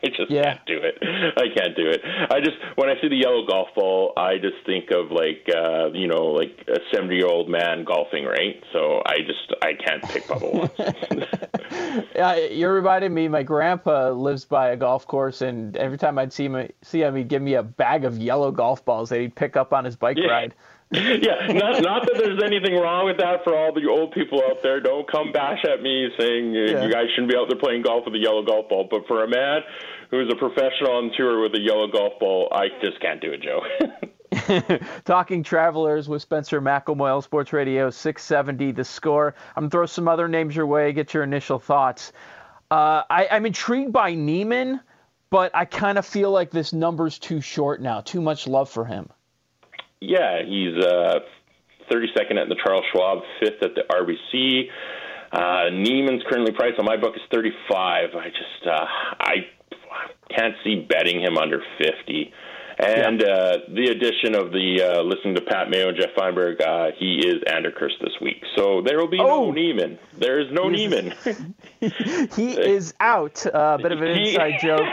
I 0.04 0.08
just 0.08 0.30
Yeah. 0.30 0.42
can't 0.54 0.66
do 0.66 0.78
it. 0.82 0.98
I 1.36 1.46
can't 1.54 1.76
do 1.76 1.86
it. 1.88 2.00
I 2.04 2.40
just 2.40 2.56
when 2.76 2.88
I 2.88 3.00
see 3.00 3.08
the 3.08 3.16
yellow 3.16 3.46
golf 3.46 3.68
ball, 3.74 4.12
I 4.16 4.38
just 4.38 4.56
think 4.66 4.90
of 4.90 5.10
like 5.10 5.48
uh, 5.54 5.90
you 5.92 6.06
know 6.08 6.26
like 6.26 6.64
a 6.68 6.78
seventy 6.92 7.16
year 7.16 7.26
old 7.26 7.48
man 7.48 7.84
golfing, 7.84 8.24
right? 8.24 8.62
So 8.72 9.02
I 9.06 9.18
just 9.18 9.52
I 9.62 9.74
can't 9.74 10.02
pick 10.04 10.24
Bubba 10.24 10.52
Watson. 10.78 12.06
Yeah, 12.14 12.36
you're 12.36 12.72
reminding 12.74 13.12
me. 13.14 13.28
My 13.28 13.42
grandpa 13.42 14.10
lives 14.10 14.44
by 14.44 14.68
a 14.70 14.76
golf 14.76 15.06
course, 15.06 15.42
and 15.42 15.76
every 15.76 15.98
time 15.98 16.18
I'd 16.18 16.32
see 16.32 16.46
him, 16.46 16.68
see 16.82 17.02
him, 17.02 17.14
he'd 17.16 17.28
give 17.28 17.42
me 17.42 17.54
a 17.54 17.62
bag 17.62 18.04
of 18.04 18.18
yellow 18.18 18.50
golf 18.50 18.84
balls 18.84 19.08
that 19.10 19.20
he'd 19.20 19.34
pick 19.34 19.56
up 19.56 19.72
on 19.72 19.84
his 19.84 19.96
bike 19.96 20.16
Yeah. 20.18 20.30
ride. 20.30 20.54
yeah, 20.92 21.46
not 21.52 21.82
not 21.82 22.02
that 22.06 22.14
there's 22.18 22.42
anything 22.42 22.74
wrong 22.74 23.06
with 23.06 23.18
that 23.18 23.44
for 23.44 23.56
all 23.56 23.72
the 23.72 23.86
old 23.88 24.10
people 24.12 24.42
out 24.50 24.60
there. 24.62 24.80
Don't 24.80 25.08
come 25.08 25.30
bash 25.30 25.64
at 25.64 25.82
me 25.82 26.08
saying 26.18 26.56
uh, 26.56 26.58
Yeah. 26.60 26.84
you 26.84 26.90
guys 26.92 27.04
shouldn't 27.14 27.30
be 27.30 27.36
out 27.36 27.46
there 27.48 27.58
playing 27.58 27.82
golf 27.82 28.04
with 28.06 28.14
a 28.14 28.18
yellow 28.18 28.42
golf 28.44 28.68
ball. 28.68 28.88
But 28.90 29.06
for 29.06 29.22
a 29.22 29.28
man 29.28 29.60
who's 30.10 30.28
a 30.32 30.36
professional 30.36 30.90
on 30.92 31.12
tour 31.16 31.40
with 31.42 31.54
a 31.54 31.60
yellow 31.60 31.86
golf 31.86 32.14
ball, 32.18 32.48
I 32.50 32.68
just 32.82 33.00
can't 33.00 33.20
do 33.20 33.30
it, 33.32 33.40
Joe. 33.40 33.60
Talking 35.04 35.42
Travelers 35.44 36.08
with 36.08 36.22
Spencer 36.22 36.60
McElmoyle, 36.60 37.22
Sports 37.22 37.52
Radio 37.52 37.90
670, 37.90 38.72
the 38.72 38.84
score. 38.84 39.34
I'm 39.56 39.62
going 39.62 39.70
to 39.70 39.74
throw 39.76 39.86
some 39.86 40.08
other 40.08 40.26
names 40.28 40.56
your 40.56 40.66
way, 40.66 40.92
get 40.92 41.14
your 41.14 41.22
initial 41.22 41.58
thoughts. 41.58 42.12
Uh, 42.70 43.02
I, 43.08 43.28
I'm 43.30 43.46
intrigued 43.46 43.92
by 43.92 44.14
Niemann, 44.14 44.80
but 45.30 45.54
I 45.54 45.64
kind 45.64 45.98
of 45.98 46.06
feel 46.06 46.30
like 46.30 46.50
this 46.50 46.72
number's 46.72 47.18
too 47.18 47.40
short 47.40 47.80
now. 47.80 48.00
Too 48.00 48.20
much 48.20 48.46
love 48.46 48.68
for 48.70 48.84
him. 48.84 49.08
Yeah, 50.00 50.42
he's 50.44 50.76
uh, 50.82 51.20
32nd 51.92 52.40
at 52.40 52.48
the 52.48 52.56
Charles 52.64 52.84
Schwab, 52.92 53.18
fifth 53.38 53.62
at 53.62 53.74
the 53.74 53.82
RBC. 53.90 54.68
Uh, 55.32 55.70
Niemann's 55.70 56.22
currently 56.28 56.52
priced 56.52 56.78
on 56.78 56.84
my 56.84 56.96
book 56.96 57.14
is 57.14 57.22
35. 57.32 58.10
I 58.14 58.28
just 58.28 58.66
uh, 58.66 58.84
I 59.20 59.34
can't 60.34 60.54
see 60.64 60.86
betting 60.88 61.20
him 61.20 61.36
under 61.36 61.62
50. 61.78 62.32
And 62.82 63.22
uh, 63.22 63.58
the 63.68 63.88
addition 63.90 64.34
of 64.34 64.52
the 64.52 64.82
uh, 64.82 65.02
listening 65.02 65.34
to 65.34 65.42
Pat 65.42 65.68
Mayo 65.68 65.88
and 65.88 65.96
Jeff 65.98 66.10
Feinberg, 66.16 66.62
uh, 66.62 66.92
he 66.98 67.18
is 67.18 67.42
Anderkirst 67.46 68.00
this 68.00 68.14
week. 68.22 68.42
So 68.56 68.80
there 68.80 68.96
will 68.98 69.08
be 69.08 69.18
Oh. 69.20 69.46
no 69.46 69.50
Niemann. 69.52 69.98
There 70.16 70.40
is 70.40 70.50
no 70.50 70.68
Niemann. 70.70 71.14
He 71.80 72.52
is 72.52 72.94
out. 73.00 73.44
A 73.46 73.54
uh, 73.56 73.76
bit 73.78 73.92
of 73.92 74.00
an 74.02 74.08
inside 74.08 74.58
joke. 74.62 74.86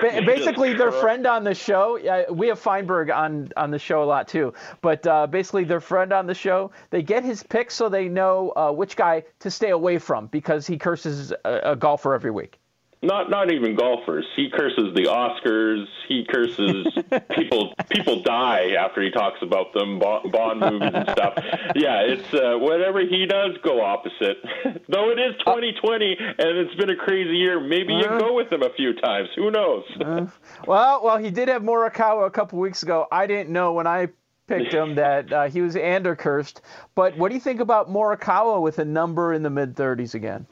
Ba- 0.00 0.22
basically, 0.26 0.74
their 0.74 0.92
friend 0.92 1.26
on 1.26 1.44
the 1.44 1.54
show. 1.54 1.98
Uh, 1.98 2.32
we 2.32 2.48
have 2.48 2.58
Feinberg 2.58 3.10
on 3.10 3.50
on 3.56 3.70
the 3.70 3.78
show 3.78 4.02
a 4.02 4.04
lot 4.04 4.28
too. 4.28 4.52
But 4.82 5.06
uh, 5.06 5.26
basically, 5.26 5.64
their 5.64 5.80
friend 5.80 6.12
on 6.12 6.26
the 6.26 6.34
show. 6.34 6.70
They 6.90 7.02
get 7.02 7.24
his 7.24 7.42
picks 7.42 7.74
so 7.74 7.88
they 7.88 8.08
know 8.08 8.52
uh, 8.56 8.70
which 8.72 8.96
guy 8.96 9.24
to 9.40 9.50
stay 9.50 9.70
away 9.70 9.98
from 9.98 10.26
because 10.28 10.66
he 10.66 10.76
curses 10.78 11.32
a, 11.44 11.72
a 11.72 11.76
golfer 11.76 12.14
every 12.14 12.30
week. 12.30 12.58
Not 13.02 13.30
not 13.30 13.52
even 13.52 13.76
golfers. 13.76 14.24
He 14.36 14.48
curses 14.50 14.94
the 14.94 15.04
Oscars. 15.04 15.84
He 16.08 16.24
curses 16.24 16.86
people. 17.36 17.74
People 17.90 18.22
die 18.22 18.72
after 18.78 19.02
he 19.02 19.10
talks 19.10 19.40
about 19.42 19.72
them. 19.74 19.98
Bond, 19.98 20.60
movies 20.60 20.90
and 20.94 21.08
stuff. 21.10 21.34
Yeah, 21.74 22.00
it's 22.02 22.32
uh, 22.34 22.56
whatever 22.58 23.00
he 23.00 23.26
does. 23.26 23.56
Go 23.62 23.82
opposite. 23.84 24.38
Though 24.88 25.10
it 25.10 25.18
is 25.18 25.34
2020 25.40 26.16
and 26.18 26.58
it's 26.58 26.74
been 26.74 26.90
a 26.90 26.96
crazy 26.96 27.36
year. 27.36 27.60
Maybe 27.60 27.92
you 27.94 28.04
Uh. 28.06 28.18
go 28.18 28.32
with 28.34 28.50
him 28.52 28.62
a 28.62 28.70
few 28.70 28.94
times. 28.94 29.28
Who 29.36 29.50
knows? 29.50 29.84
Well, 30.66 31.04
well, 31.04 31.18
he 31.18 31.30
did 31.30 31.48
have 31.48 31.62
Morikawa 31.62 32.26
a 32.26 32.30
couple 32.30 32.58
weeks 32.58 32.82
ago. 32.82 33.06
I 33.12 33.26
didn't 33.26 33.50
know 33.50 33.72
when 33.72 33.86
I 33.86 34.08
picked 34.46 34.72
him 34.72 34.94
that 34.96 35.32
uh, 35.32 35.48
he 35.48 35.60
was 35.60 35.74
Andercursed. 35.76 36.60
But 36.94 37.16
what 37.18 37.28
do 37.28 37.34
you 37.34 37.40
think 37.40 37.60
about 37.60 37.90
Morikawa 37.90 38.60
with 38.62 38.78
a 38.78 38.84
number 38.84 39.32
in 39.32 39.42
the 39.42 39.50
mid 39.50 39.74
30s 39.74 40.14
again? 40.14 40.46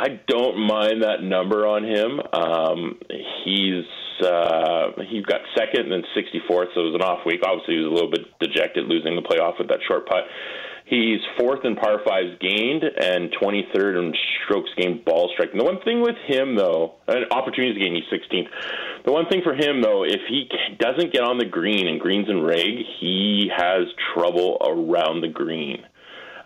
I 0.00 0.18
don't 0.26 0.56
mind 0.56 1.02
that 1.02 1.22
number 1.22 1.68
on 1.68 1.84
him. 1.84 2.20
Um, 2.32 2.98
he's 3.44 3.84
uh, 4.24 4.96
he 5.04 5.20
got 5.20 5.44
second 5.52 5.92
and 5.92 5.92
then 5.92 6.04
64th, 6.16 6.72
so 6.72 6.80
it 6.80 6.88
was 6.88 6.96
an 6.96 7.04
off 7.04 7.26
week. 7.26 7.40
Obviously, 7.44 7.76
he 7.76 7.80
was 7.84 7.92
a 7.92 7.94
little 7.94 8.10
bit 8.10 8.24
dejected 8.40 8.88
losing 8.88 9.14
the 9.14 9.20
playoff 9.20 9.58
with 9.58 9.68
that 9.68 9.80
short 9.86 10.08
putt. 10.08 10.24
He's 10.86 11.20
fourth 11.38 11.64
in 11.64 11.76
par 11.76 12.00
fives 12.02 12.32
gained 12.40 12.82
and 12.82 13.30
23rd 13.30 13.98
in 14.00 14.14
strokes 14.42 14.70
gained 14.76 15.04
ball 15.04 15.30
striking. 15.34 15.58
The 15.58 15.64
one 15.64 15.80
thing 15.84 16.00
with 16.00 16.16
him, 16.26 16.56
though, 16.56 16.96
and 17.06 17.26
opportunities 17.30 17.76
gained, 17.76 18.00
he's 18.00 18.08
16th. 18.08 18.48
The 19.04 19.12
one 19.12 19.28
thing 19.28 19.42
for 19.44 19.52
him, 19.52 19.82
though, 19.82 20.02
if 20.02 20.20
he 20.28 20.48
doesn't 20.80 21.12
get 21.12 21.22
on 21.22 21.36
the 21.36 21.44
green 21.44 21.86
and 21.86 22.00
greens 22.00 22.28
and 22.28 22.44
reg, 22.44 22.88
he 22.98 23.52
has 23.54 23.84
trouble 24.14 24.56
around 24.64 25.20
the 25.20 25.28
green. 25.28 25.84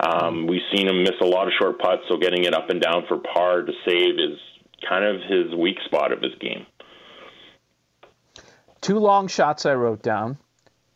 Um, 0.05 0.47
we've 0.47 0.63
seen 0.75 0.89
him 0.89 1.03
miss 1.03 1.15
a 1.21 1.27
lot 1.27 1.47
of 1.47 1.53
short 1.59 1.79
putts, 1.79 2.03
so 2.09 2.17
getting 2.17 2.45
it 2.45 2.55
up 2.55 2.69
and 2.69 2.81
down 2.81 3.05
for 3.09 3.19
par 3.19 3.63
to 3.63 3.73
save 3.87 4.15
is 4.15 4.39
kind 4.89 5.05
of 5.05 5.23
his 5.23 5.55
weak 5.59 5.79
spot 5.87 6.13
of 6.13 6.21
his 6.21 6.33
game. 6.41 6.67
Two 8.81 8.99
long 8.99 9.29
shots 9.29 9.65
I 9.65 9.75
wrote 9.75 10.03
down. 10.03 10.37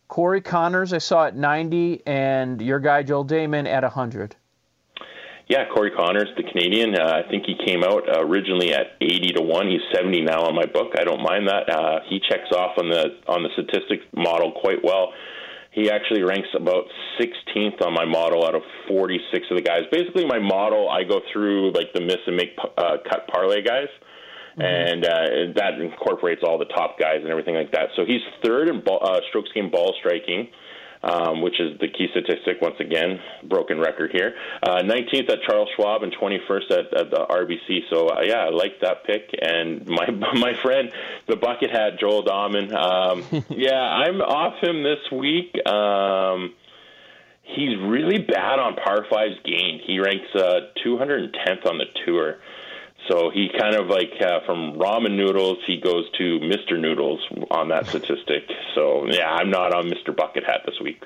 Corey 0.07 0.41
Conners, 0.41 0.93
I 0.93 0.97
saw 0.97 1.25
at 1.25 1.35
90, 1.35 2.03
and 2.05 2.61
your 2.61 2.79
guy 2.79 3.03
Joel 3.03 3.25
Dahmen 3.25 3.67
at 3.67 3.83
100. 3.83 4.35
Yeah, 5.47 5.65
Corey 5.73 5.89
Conners, 5.89 6.29
the 6.37 6.43
Canadian. 6.43 6.93
Uh, 6.93 7.23
I 7.25 7.27
think 7.27 7.45
he 7.45 7.55
came 7.65 7.83
out 7.83 8.07
uh, 8.07 8.21
originally 8.21 8.71
at 8.71 8.93
80 9.01 9.33
to 9.37 9.41
one. 9.41 9.67
He's 9.67 9.81
70 9.91 10.21
now 10.21 10.43
on 10.43 10.53
my 10.53 10.65
book. 10.65 10.93
I 10.99 11.03
don't 11.03 11.23
mind 11.23 11.47
that. 11.47 11.67
Uh, 11.67 11.99
he 12.07 12.19
checks 12.19 12.51
off 12.55 12.77
on 12.77 12.89
the 12.89 13.17
on 13.27 13.41
the 13.41 13.49
statistics 13.53 14.05
model 14.13 14.51
quite 14.51 14.83
well. 14.83 15.11
He 15.71 15.89
actually 15.91 16.23
ranks 16.23 16.49
about 16.55 16.85
16th 17.21 17.85
on 17.85 17.93
my 17.93 18.05
model 18.05 18.45
out 18.45 18.55
of 18.55 18.63
46 18.87 19.45
of 19.51 19.57
the 19.57 19.63
guys. 19.63 19.83
Basically, 19.91 20.25
my 20.25 20.39
model 20.39 20.89
I 20.89 21.03
go 21.03 21.21
through 21.31 21.73
like 21.73 21.93
the 21.93 22.01
miss 22.01 22.17
and 22.25 22.35
make 22.35 22.57
uh, 22.77 22.97
cut 23.09 23.27
parlay 23.27 23.61
guys. 23.61 23.87
And 24.57 25.05
uh, 25.05 25.53
that 25.55 25.79
incorporates 25.79 26.41
all 26.43 26.57
the 26.57 26.65
top 26.65 26.99
guys 26.99 27.19
and 27.21 27.29
everything 27.29 27.55
like 27.55 27.71
that. 27.71 27.89
So 27.95 28.03
he's 28.03 28.19
third 28.43 28.67
in 28.67 28.83
ball, 28.83 28.99
uh, 29.01 29.21
strokes 29.29 29.49
gained 29.55 29.71
ball 29.71 29.95
striking, 29.99 30.49
um, 31.03 31.41
which 31.41 31.59
is 31.59 31.79
the 31.79 31.87
key 31.87 32.07
statistic. 32.11 32.61
Once 32.61 32.75
again, 32.79 33.19
broken 33.43 33.79
record 33.79 34.11
here. 34.11 34.35
Uh, 34.61 34.81
19th 34.81 35.31
at 35.31 35.41
Charles 35.47 35.69
Schwab 35.75 36.03
and 36.03 36.13
21st 36.15 36.71
at, 36.71 36.97
at 36.97 37.09
the 37.09 37.25
RBC. 37.29 37.89
So 37.89 38.09
uh, 38.09 38.21
yeah, 38.23 38.45
I 38.45 38.49
like 38.49 38.81
that 38.81 39.05
pick. 39.05 39.29
And 39.41 39.87
my 39.87 40.09
my 40.33 40.53
friend, 40.61 40.91
the 41.27 41.35
bucket 41.35 41.71
hat 41.71 41.99
Joel 41.99 42.23
Dahmen. 42.23 42.73
Um, 42.73 43.45
yeah, 43.49 43.79
I'm 43.79 44.21
off 44.21 44.61
him 44.61 44.83
this 44.83 45.11
week. 45.11 45.55
Um, 45.65 46.53
he's 47.43 47.77
really 47.79 48.19
bad 48.19 48.59
on 48.59 48.75
par 48.75 49.05
fives 49.09 49.35
gained. 49.43 49.81
He 49.85 49.99
ranks 49.99 50.27
uh, 50.35 50.71
210th 50.85 51.65
on 51.65 51.77
the 51.77 51.85
tour. 52.05 52.37
So 53.09 53.31
he 53.33 53.49
kind 53.57 53.75
of 53.75 53.87
like 53.87 54.13
uh, 54.21 54.45
from 54.45 54.73
ramen 54.75 55.15
noodles, 55.15 55.57
he 55.65 55.81
goes 55.81 56.05
to 56.17 56.39
Mr. 56.39 56.79
Noodles 56.79 57.19
on 57.49 57.69
that 57.69 57.87
statistic. 57.87 58.43
So 58.75 59.07
yeah, 59.09 59.29
I'm 59.29 59.49
not 59.49 59.73
on 59.73 59.89
Mr. 59.89 60.15
Bucket 60.15 60.43
Hat 60.45 60.61
this 60.65 60.79
week. 60.81 61.03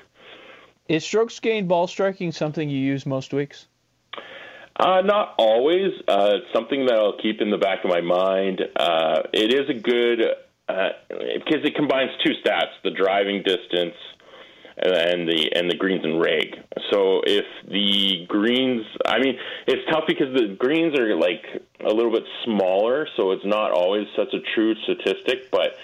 Is 0.88 1.04
strokes 1.04 1.40
gained 1.40 1.66
ball 1.66 1.86
striking 1.86 2.30
something 2.30 2.68
you 2.68 2.78
use 2.78 3.06
most 3.06 3.32
weeks? 3.32 3.66
Uh, 4.76 5.00
not 5.00 5.34
always. 5.38 5.92
Uh, 6.06 6.32
it's 6.34 6.52
something 6.52 6.86
that 6.86 6.94
I'll 6.94 7.16
keep 7.16 7.40
in 7.40 7.50
the 7.50 7.58
back 7.58 7.84
of 7.84 7.90
my 7.90 8.00
mind. 8.00 8.60
Uh, 8.76 9.22
it 9.32 9.54
is 9.54 9.70
a 9.70 9.80
good 9.80 10.20
uh, 10.68 10.88
because 11.08 11.64
it 11.64 11.74
combines 11.74 12.10
two 12.24 12.32
stats: 12.44 12.72
the 12.82 12.90
driving 12.90 13.42
distance 13.42 13.94
and 14.76 15.28
the 15.28 15.50
and 15.54 15.70
the 15.70 15.76
greens 15.76 16.04
and 16.04 16.20
reg. 16.20 16.56
So 16.90 17.22
if 17.26 17.44
the 17.68 18.26
greens, 18.28 18.84
I 19.06 19.18
mean, 19.18 19.38
it's 19.66 19.82
tough 19.90 20.04
because 20.06 20.34
the 20.34 20.56
greens 20.58 20.98
are 20.98 21.16
like 21.16 21.44
a 21.80 21.92
little 21.92 22.12
bit 22.12 22.24
smaller, 22.44 23.06
so 23.16 23.32
it's 23.32 23.44
not 23.44 23.70
always 23.70 24.06
such 24.16 24.34
a 24.34 24.40
true 24.54 24.74
statistic. 24.82 25.50
But 25.50 25.76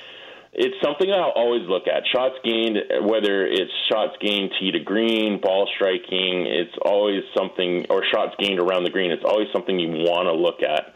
it's 0.53 0.75
something 0.83 1.11
I'll 1.11 1.33
always 1.37 1.69
look 1.69 1.87
at. 1.87 2.03
Shots 2.13 2.35
gained, 2.43 2.77
whether 3.03 3.47
it's 3.47 3.71
shots 3.91 4.17
gained 4.21 4.51
tee 4.59 4.73
to 4.73 4.81
green, 4.81 5.41
ball 5.41 5.69
striking, 5.77 6.47
it's 6.47 6.75
always 6.83 7.23
something, 7.37 7.87
or 7.89 8.03
shots 8.13 8.35
gained 8.39 8.59
around 8.59 8.85
the 8.85 8.91
green. 8.91 9.13
It's 9.13 9.25
always 9.25 9.47
something 9.53 9.79
you 9.79 9.89
want 10.05 10.27
to 10.27 10.35
look 10.35 10.63
at 10.63 10.95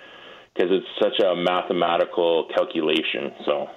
because 0.53 0.71
it's 0.71 0.87
such 1.01 1.25
a 1.25 1.37
mathematical 1.37 2.49
calculation. 2.55 3.33
So 3.45 3.69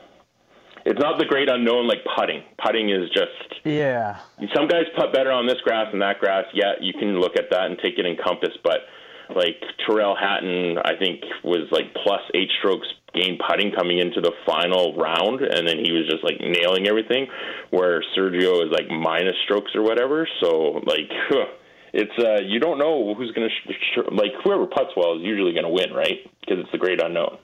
it's 0.88 1.00
not 1.00 1.20
the 1.20 1.26
great 1.26 1.50
unknown 1.52 1.86
like 1.88 2.00
putting. 2.16 2.42
Putting 2.64 2.90
is 2.90 3.10
just 3.12 3.66
yeah. 3.66 4.20
Some 4.56 4.68
guys 4.68 4.88
putt 4.96 5.12
better 5.12 5.32
on 5.32 5.46
this 5.46 5.60
grass 5.64 5.92
than 5.92 6.00
that 6.00 6.20
grass. 6.20 6.46
Yeah, 6.54 6.80
you 6.80 6.94
can 6.94 7.20
look 7.20 7.36
at 7.36 7.52
that 7.52 7.66
and 7.66 7.78
take 7.84 8.00
it 8.00 8.06
in 8.06 8.16
compass, 8.16 8.56
but 8.64 8.88
like 9.36 9.60
Tyrrell 9.84 10.16
Hatton, 10.16 10.78
I 10.80 10.96
think 10.96 11.22
was 11.44 11.68
like 11.72 11.94
plus 12.04 12.22
eight 12.34 12.50
strokes 12.60 12.88
gain 13.14 13.38
putting 13.38 13.72
coming 13.76 14.00
into 14.00 14.22
the 14.22 14.32
final 14.46 14.96
round, 14.96 15.42
and 15.42 15.68
then 15.68 15.78
he 15.84 15.92
was 15.92 16.08
just 16.08 16.24
like 16.24 16.40
nailing 16.40 16.88
everything. 16.88 17.28
Where 17.70 18.02
Sergio 18.16 18.64
is 18.64 18.72
like 18.72 18.88
minus 18.88 19.36
strokes 19.44 19.72
or 19.76 19.84
whatever. 19.84 20.28
So 20.42 20.82
like. 20.88 21.12
It's 21.94 22.12
uh, 22.20 22.44
you 22.46 22.60
don't 22.60 22.78
know 22.78 23.16
who's 23.16 23.32
going 23.32 23.48
to 23.48 23.72
sh- 23.72 23.76
sh- 23.96 24.12
like 24.12 24.32
whoever 24.44 24.68
puts 24.68 24.92
well 24.98 25.16
is 25.16 25.24
usually 25.24 25.54
going 25.54 25.64
to 25.64 25.72
win, 25.72 25.96
right? 25.96 26.20
Because 26.42 26.60
it's 26.60 26.72
the 26.72 26.78
great 26.78 27.02
unknown. 27.02 27.38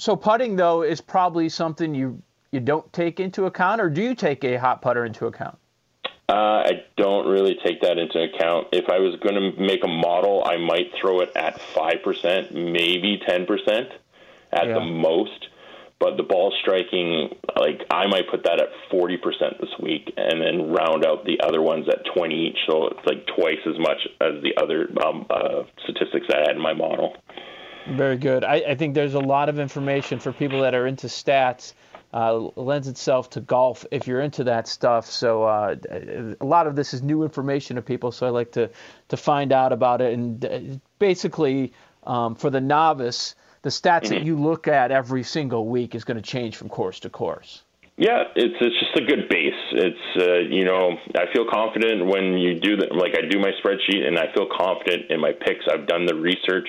So 0.00 0.16
putting 0.16 0.56
though 0.56 0.82
is 0.82 1.02
probably 1.02 1.50
something 1.50 1.94
you 1.94 2.22
you 2.52 2.60
don't 2.60 2.90
take 2.92 3.20
into 3.20 3.44
account, 3.44 3.82
or 3.82 3.90
do 3.90 4.02
you 4.02 4.14
take 4.14 4.42
a 4.44 4.56
hot 4.56 4.80
putter 4.80 5.04
into 5.04 5.26
account? 5.26 5.58
Uh, 6.28 6.64
I 6.64 6.84
don't 6.96 7.28
really 7.28 7.58
take 7.64 7.82
that 7.82 7.98
into 7.98 8.18
account. 8.22 8.68
If 8.72 8.88
I 8.88 8.98
was 8.98 9.16
going 9.20 9.34
to 9.34 9.60
make 9.60 9.84
a 9.84 9.88
model, 9.88 10.42
I 10.44 10.56
might 10.56 10.90
throw 11.00 11.20
it 11.20 11.30
at 11.36 11.60
five 11.60 12.02
percent, 12.02 12.54
maybe 12.54 13.20
ten 13.26 13.44
percent 13.44 13.88
at 14.52 14.68
yeah. 14.68 14.74
the 14.74 14.80
most. 14.80 15.48
But 15.98 16.16
the 16.16 16.22
ball 16.22 16.50
striking, 16.62 17.36
like 17.54 17.82
I 17.90 18.06
might 18.06 18.30
put 18.30 18.44
that 18.44 18.58
at 18.58 18.68
forty 18.90 19.18
percent 19.18 19.60
this 19.60 19.70
week, 19.82 20.14
and 20.16 20.40
then 20.40 20.72
round 20.72 21.04
out 21.04 21.26
the 21.26 21.40
other 21.46 21.60
ones 21.60 21.86
at 21.88 22.06
twenty 22.14 22.48
each. 22.48 22.58
So 22.66 22.86
it's 22.86 23.04
like 23.04 23.26
twice 23.36 23.60
as 23.66 23.78
much 23.78 23.98
as 24.22 24.42
the 24.42 24.56
other 24.56 24.88
um, 25.04 25.26
uh, 25.28 25.64
statistics 25.84 26.26
I 26.32 26.38
had 26.38 26.56
in 26.56 26.62
my 26.62 26.72
model. 26.72 27.16
Very 27.88 28.16
good. 28.16 28.44
I, 28.44 28.56
I 28.68 28.74
think 28.74 28.94
there's 28.94 29.14
a 29.14 29.20
lot 29.20 29.48
of 29.48 29.58
information 29.58 30.18
for 30.18 30.32
people 30.32 30.60
that 30.62 30.74
are 30.74 30.86
into 30.86 31.06
stats 31.06 31.72
uh, 32.12 32.36
lends 32.56 32.88
itself 32.88 33.30
to 33.30 33.40
golf 33.40 33.86
if 33.90 34.06
you're 34.06 34.20
into 34.20 34.44
that 34.44 34.66
stuff. 34.66 35.06
So 35.06 35.44
uh, 35.44 35.76
a 36.40 36.44
lot 36.44 36.66
of 36.66 36.74
this 36.74 36.92
is 36.92 37.02
new 37.02 37.22
information 37.22 37.76
to 37.76 37.82
people. 37.82 38.10
So 38.12 38.26
I 38.26 38.30
like 38.30 38.52
to 38.52 38.70
to 39.08 39.16
find 39.16 39.52
out 39.52 39.72
about 39.72 40.00
it. 40.00 40.12
And 40.14 40.44
uh, 40.44 40.60
basically, 40.98 41.72
um, 42.04 42.34
for 42.34 42.50
the 42.50 42.60
novice, 42.60 43.34
the 43.62 43.70
stats 43.70 44.04
mm-hmm. 44.04 44.14
that 44.14 44.22
you 44.24 44.36
look 44.36 44.66
at 44.66 44.90
every 44.90 45.22
single 45.22 45.66
week 45.66 45.94
is 45.94 46.04
going 46.04 46.16
to 46.16 46.22
change 46.22 46.56
from 46.56 46.68
course 46.68 47.00
to 47.00 47.10
course. 47.10 47.62
Yeah, 47.96 48.24
it's 48.34 48.56
it's 48.60 48.80
just 48.80 48.96
a 48.96 49.04
good 49.04 49.28
base. 49.28 49.62
It's 49.72 50.16
uh, 50.16 50.38
you 50.38 50.64
know 50.64 50.96
I 51.16 51.32
feel 51.32 51.44
confident 51.48 52.06
when 52.06 52.38
you 52.38 52.58
do 52.58 52.76
that. 52.78 52.92
Like 52.92 53.14
I 53.16 53.28
do 53.28 53.38
my 53.38 53.52
spreadsheet, 53.62 54.04
and 54.04 54.18
I 54.18 54.32
feel 54.34 54.48
confident 54.50 55.10
in 55.10 55.20
my 55.20 55.32
picks. 55.32 55.66
I've 55.70 55.86
done 55.86 56.06
the 56.06 56.14
research. 56.14 56.68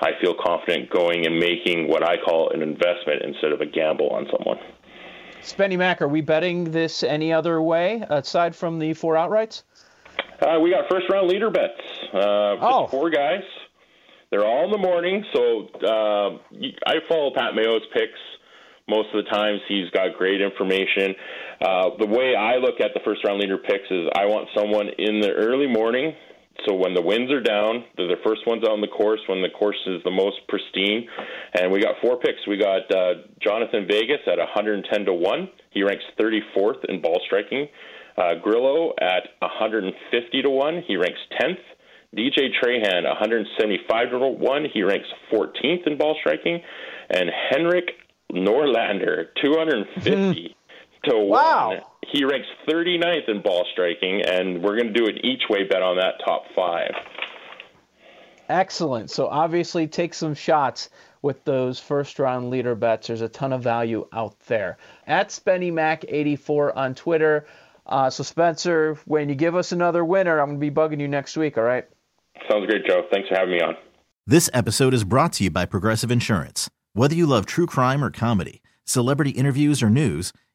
I 0.00 0.10
feel 0.20 0.34
confident 0.34 0.90
going 0.90 1.26
and 1.26 1.38
making 1.38 1.88
what 1.88 2.02
I 2.02 2.16
call 2.16 2.50
an 2.50 2.62
investment 2.62 3.22
instead 3.22 3.52
of 3.52 3.60
a 3.60 3.66
gamble 3.66 4.08
on 4.10 4.26
someone. 4.30 4.58
Spenny 5.42 5.76
Mac, 5.78 6.02
are 6.02 6.08
we 6.08 6.20
betting 6.20 6.64
this 6.64 7.02
any 7.02 7.32
other 7.32 7.62
way 7.62 8.04
aside 8.08 8.54
from 8.54 8.78
the 8.78 8.94
four 8.94 9.14
outrights? 9.14 9.62
Uh, 10.40 10.58
we 10.60 10.70
got 10.70 10.88
first 10.90 11.06
round 11.10 11.28
leader 11.28 11.50
bets. 11.50 11.80
Uh, 12.12 12.56
oh. 12.60 12.86
Four 12.90 13.10
guys. 13.10 13.42
They're 14.30 14.44
all 14.44 14.66
in 14.66 14.70
the 14.70 14.78
morning, 14.78 15.24
so 15.32 15.68
uh, 15.82 16.38
I 16.86 16.96
follow 17.08 17.32
Pat 17.34 17.54
Mayo's 17.54 17.82
picks 17.94 18.18
most 18.86 19.08
of 19.14 19.24
the 19.24 19.30
times. 19.30 19.60
He's 19.68 19.88
got 19.90 20.16
great 20.18 20.40
information. 20.42 21.14
Uh, 21.60 21.90
the 21.98 22.06
way 22.06 22.36
I 22.36 22.56
look 22.56 22.80
at 22.80 22.92
the 22.94 23.00
first 23.04 23.24
round 23.24 23.40
leader 23.40 23.58
picks 23.58 23.90
is 23.90 24.08
I 24.14 24.26
want 24.26 24.48
someone 24.54 24.88
in 24.98 25.20
the 25.20 25.32
early 25.32 25.66
morning 25.66 26.14
so 26.66 26.74
when 26.74 26.94
the 26.94 27.02
winds 27.02 27.30
are 27.30 27.40
down, 27.40 27.84
they're 27.96 28.08
the 28.08 28.22
first 28.24 28.46
ones 28.46 28.64
out 28.64 28.72
on 28.72 28.80
the 28.80 28.88
course 28.88 29.20
when 29.28 29.42
the 29.42 29.50
course 29.50 29.78
is 29.86 30.02
the 30.04 30.10
most 30.10 30.36
pristine. 30.48 31.06
And 31.54 31.70
we 31.70 31.80
got 31.80 31.94
four 32.02 32.18
picks. 32.18 32.46
We 32.48 32.56
got 32.56 32.90
uh, 32.90 33.22
Jhonattan 33.40 33.86
Vegas 33.88 34.20
at 34.26 34.38
110 34.38 35.04
to 35.06 35.14
one. 35.14 35.48
He 35.70 35.82
ranks 35.82 36.04
34th 36.18 36.84
in 36.88 37.00
ball 37.00 37.20
striking. 37.26 37.68
Uh, 38.16 38.34
Grillo 38.42 38.92
at 39.00 39.28
150 39.40 40.42
to 40.42 40.50
one. 40.50 40.82
He 40.86 40.96
ranks 40.96 41.20
10th. 41.40 41.62
DJ 42.16 42.48
Trahan 42.60 43.04
175 43.04 44.10
to 44.10 44.18
one. 44.18 44.66
He 44.72 44.82
ranks 44.82 45.06
14th 45.32 45.86
in 45.86 45.96
ball 45.96 46.16
striking. 46.20 46.60
And 47.10 47.30
Henrik 47.50 47.90
Norlander 48.32 49.26
250 49.40 50.56
to 51.04 51.16
wow. 51.16 51.68
one. 51.68 51.80
He 52.10 52.24
ranks 52.24 52.48
39th 52.68 53.28
in 53.28 53.42
ball 53.42 53.66
striking, 53.72 54.22
and 54.22 54.62
we're 54.62 54.76
going 54.76 54.92
to 54.92 54.98
do 54.98 55.06
an 55.06 55.24
each 55.24 55.42
way 55.50 55.64
bet 55.64 55.82
on 55.82 55.96
that 55.96 56.14
top 56.24 56.44
five. 56.56 56.90
Excellent. 58.48 59.10
So 59.10 59.28
obviously, 59.28 59.86
take 59.86 60.14
some 60.14 60.34
shots 60.34 60.88
with 61.20 61.44
those 61.44 61.78
first 61.78 62.18
round 62.18 62.50
leader 62.50 62.74
bets. 62.74 63.08
There's 63.08 63.20
a 63.20 63.28
ton 63.28 63.52
of 63.52 63.62
value 63.62 64.06
out 64.12 64.38
there. 64.40 64.78
At 65.06 65.28
SpennyMac84 65.28 66.76
on 66.76 66.94
Twitter. 66.94 67.46
Uh, 67.86 68.08
so 68.10 68.22
Spencer, 68.22 68.98
when 69.04 69.28
you 69.28 69.34
give 69.34 69.54
us 69.54 69.72
another 69.72 70.04
winner, 70.04 70.38
I'm 70.38 70.56
going 70.56 70.60
to 70.60 70.70
be 70.70 70.74
bugging 70.74 71.00
you 71.00 71.08
next 71.08 71.36
week. 71.36 71.58
All 71.58 71.64
right. 71.64 71.86
Sounds 72.50 72.66
great, 72.66 72.86
Joe. 72.86 73.02
Thanks 73.12 73.28
for 73.28 73.34
having 73.34 73.54
me 73.54 73.60
on. 73.60 73.76
This 74.26 74.48
episode 74.52 74.94
is 74.94 75.04
brought 75.04 75.32
to 75.34 75.44
you 75.44 75.50
by 75.50 75.64
Progressive 75.66 76.10
Insurance. 76.10 76.68
Whether 76.92 77.14
you 77.14 77.26
love 77.26 77.46
true 77.46 77.66
crime 77.66 78.04
or 78.04 78.10
comedy, 78.10 78.62
celebrity 78.84 79.30
interviews 79.30 79.82
or 79.82 79.90
news 79.90 80.32